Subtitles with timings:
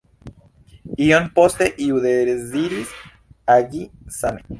[1.07, 2.95] Iom poste iu deziris
[3.57, 3.83] agi
[4.21, 4.43] same.